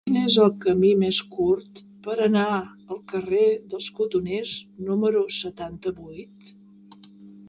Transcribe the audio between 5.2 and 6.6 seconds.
setanta-vuit?